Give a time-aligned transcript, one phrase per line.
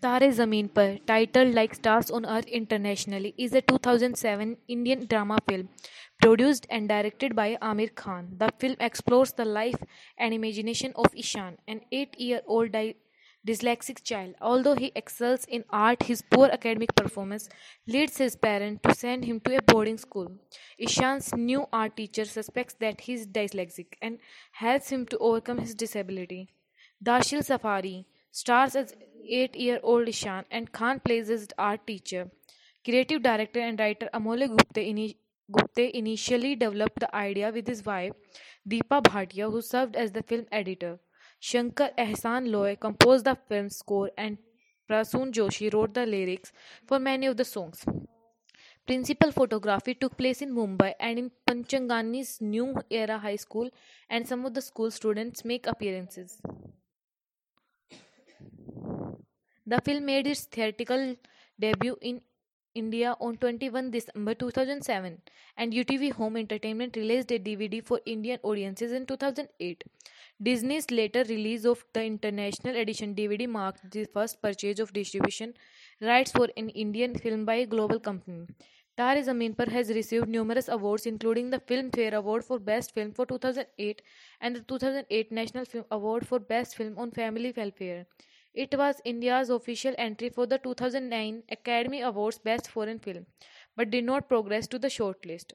[0.00, 5.70] Taare Zameen Par, titled like Stars on Earth internationally, is a 2007 Indian drama film
[6.22, 8.28] produced and directed by Aamir Khan.
[8.38, 9.82] The film explores the life
[10.16, 12.76] and imagination of Ishan, an 8-year-old
[13.44, 14.36] dyslexic child.
[14.40, 17.48] Although he excels in art, his poor academic performance
[17.88, 20.30] leads his parents to send him to a boarding school.
[20.78, 24.20] Ishan's new art teacher suspects that he is dyslexic and
[24.52, 26.50] helps him to overcome his disability.
[27.04, 28.94] Darsheel Safary stars as
[29.30, 32.30] 8-year-old Ishan and Khan plays his art teacher.
[32.84, 35.16] Creative director and writer Amole Gupte, ini-
[35.50, 38.12] Gupte initially developed the idea with his wife
[38.68, 40.98] Deepa Bhatia, who served as the film editor.
[41.40, 44.38] Shankar Ehsan Loy composed the film score and
[44.90, 46.52] Prasoon Joshi wrote the lyrics
[46.86, 47.84] for many of the songs.
[48.86, 53.68] Principal photography took place in Mumbai and in Panchgani's New Era High School,
[54.08, 56.40] and some of the school students make appearances.
[59.70, 61.16] The film made its theatrical
[61.60, 62.22] debut in
[62.74, 65.20] India on 21 December 2007,
[65.58, 69.84] and UTV Home Entertainment released a DVD for Indian audiences in 2008.
[70.42, 75.52] Disney's later release of the international edition DVD marked the first purchase of distribution
[76.00, 78.46] rights for an Indian film by a global company.
[78.96, 84.00] Par has received numerous awards including the Filmfare Award for Best Film for 2008
[84.40, 88.06] and the 2008 National Film Award for Best Film on Family Welfare.
[88.52, 93.26] It was India's official entry for the 2009 Academy Awards Best Foreign Film,
[93.76, 95.52] but did not progress to the shortlist.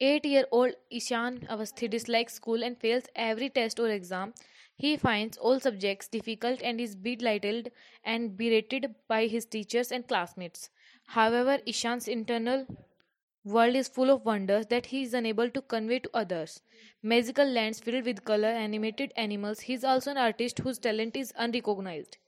[0.00, 4.34] Eight-year-old Ishan Avasthi dislikes school and fails every test or exam.
[4.76, 7.68] He finds all subjects difficult and is belittled
[8.04, 10.70] and berated by his teachers and classmates.
[11.06, 12.66] However, Ishan's internal
[13.46, 16.60] world is full of wonders that he is unable to convey to others.
[17.02, 19.60] Magical lands filled with color, animated animals.
[19.60, 22.18] He is also an artist whose talent is unrecognized.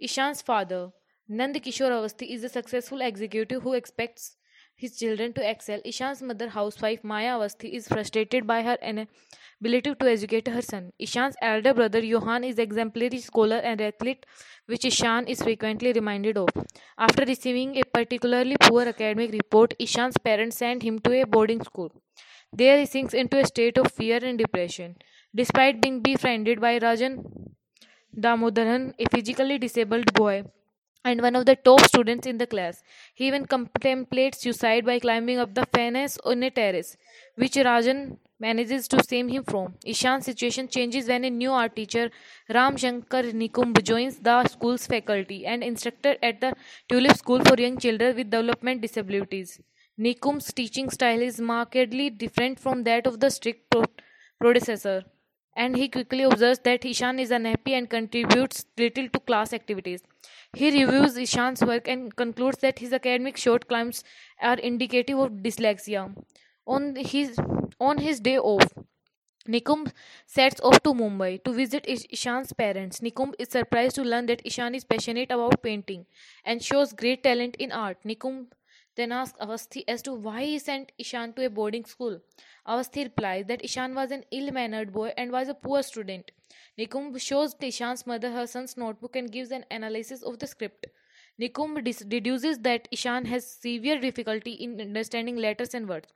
[0.00, 0.92] Ishan's father,
[1.30, 4.36] Nand Kishore Avasthi, is a successful executive who expects
[4.76, 5.80] his children to excel.
[5.84, 10.92] Ishan's mother, housewife Maya Avasthi, is frustrated by her inability to educate her son.
[11.00, 14.26] Ishan's elder brother, Johan, is exemplary scholar and athlete,
[14.66, 16.48] which Ishan is frequently reminded of.
[16.98, 21.90] After receiving a particularly poor academic report, Ishan's parents send him to a boarding school.
[22.52, 24.96] There he sinks into a state of fear and depression.
[25.34, 27.24] Despite being befriended by Rajan
[28.18, 30.44] Damodaran, a physically disabled boy,
[31.08, 32.82] and one of the top students in the class.
[33.14, 36.96] He even contemplates suicide by climbing up the fence on a terrace,
[37.36, 39.74] which Rajan manages to save him from.
[39.84, 42.10] Ishan's situation changes when a new art teacher,
[42.52, 46.54] Ram Shankar Nikumbh, joins the school's faculty and instructor at the
[46.88, 49.60] Tulip School for Young Children with Development Disabilities.
[49.98, 53.84] Nikumbh's teaching style is markedly different from that of the strict pro-
[54.40, 55.04] predecessor
[55.56, 60.02] and he quickly observes that Ishan is unhappy and contributes little to class activities.
[60.58, 64.02] He reviews Ishan's work and concludes that his academic shortcomings
[64.40, 66.14] are indicative of dyslexia.
[66.66, 67.38] On his
[67.78, 68.72] on his day off,
[69.46, 69.92] Nikumbh
[70.26, 73.00] sets off to Mumbai to visit Ishan's parents.
[73.00, 76.06] Nikumbh is surprised to learn that Ishan is passionate about painting
[76.42, 77.98] and shows great talent in art.
[78.04, 78.46] Nikumbh
[78.94, 82.20] then asks Avasthi as to why he sent Ishan to a boarding school.
[82.66, 86.32] Avasthi replies that Ishan was an ill mannered boy and was a poor student.
[86.78, 90.86] Nikumbh shows Ishan's mother her son's notebook and gives an analysis of the script.
[91.40, 96.08] Nikumbh deduces that Ishan has severe difficulty in understanding letters and words.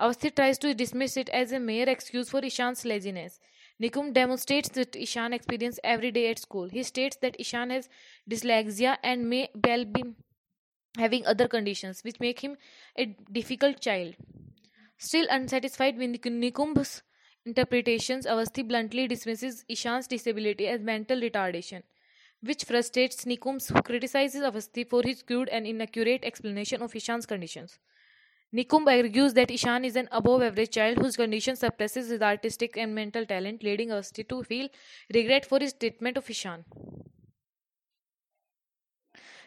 [0.00, 3.38] Avasthi tries to dismiss it as a mere excuse for Ishan's laziness.
[3.80, 6.68] Nikumbh demonstrates that Ishan experiences every day at school.
[6.68, 7.88] He states that Ishan has
[8.30, 10.04] dyslexia and may well be
[10.96, 12.56] having other conditions which make him
[12.96, 14.14] a difficult child.
[14.98, 17.02] Still unsatisfied with Nikumbh's
[17.44, 21.82] interpretations, Avasthi bluntly dismisses Ishan's disability as mental retardation,
[22.42, 27.78] which frustrates Nikumbh, who criticizes Avasthi for his crude and inaccurate explanation of Ishan's conditions.
[28.54, 32.94] Nikumbh argues that Ishan is an above average child whose condition suppresses his artistic and
[32.94, 34.68] mental talent, leading Avasthi to feel
[35.14, 36.64] regret for his treatment of Ishan.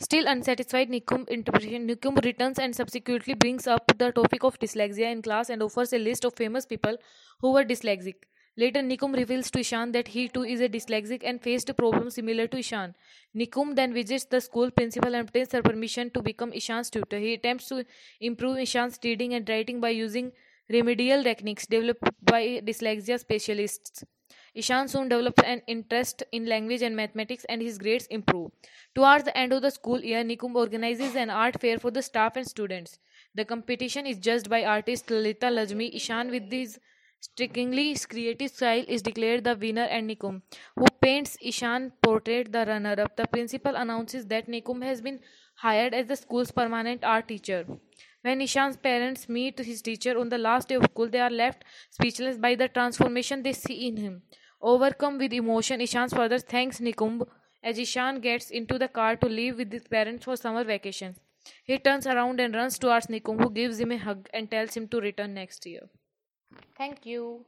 [0.00, 5.22] Still unsatisfied, Nikumbh interpretation Nikumbh returns and subsequently brings up the topic of dyslexia in
[5.22, 6.96] class and offers a list of famous people
[7.40, 8.14] who were dyslexic.
[8.56, 12.10] Later, Nikumbh reveals to Ishan that he too is a dyslexic and faced a problem
[12.10, 12.96] similar to Ishan.
[13.36, 17.20] Nikumbh then visits the school principal and obtains her permission to become Ishan's tutor.
[17.20, 17.84] He attempts to
[18.20, 20.32] improve Ishan's reading and writing by using
[20.68, 24.04] remedial techniques developed by dyslexia specialists.
[24.54, 28.50] Ishan soon develops an interest in language and mathematics and his grades improve.
[28.94, 32.34] Towards the end of the school year, Nikumbh organizes an art fair for the staff
[32.34, 32.98] and students.
[33.34, 35.94] The competition is judged by artist Lalita Lajmi.
[35.94, 36.78] Ishan, with his
[37.20, 40.40] Strikingly creative style is declared the winner and Nikumbh,
[40.76, 43.16] who paints Ishan portrait the runner-up.
[43.16, 45.18] The principal announces that Nikumbh has been
[45.56, 47.66] hired as the school's permanent art teacher.
[48.22, 51.64] When Ishan's parents meet his teacher on the last day of school, they are left
[51.90, 54.22] speechless by the transformation they see in him.
[54.62, 57.26] Overcome with emotion, Ishan's father thanks Nikumbh
[57.64, 61.16] as Ishan gets into the car to leave with his parents for summer vacation.
[61.64, 64.88] He turns around and runs towards Nikumbh, who gives him a hug and tells him
[64.88, 65.88] to return next year.
[66.78, 67.44] Thank you.